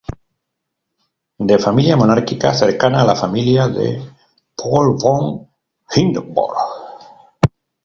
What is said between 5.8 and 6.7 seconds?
Hindenburg.